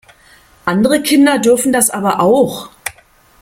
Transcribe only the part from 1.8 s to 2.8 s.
aber auch!